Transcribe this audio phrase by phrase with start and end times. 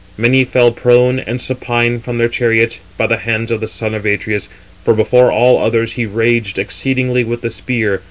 [0.17, 4.03] Many fell prone and supine from their chariots, by the hands of the son of
[4.03, 4.49] Atreus;
[4.83, 7.99] for before [all others] he raged exceedingly with the spear.